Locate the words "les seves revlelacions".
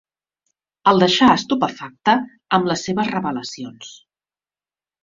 2.73-3.95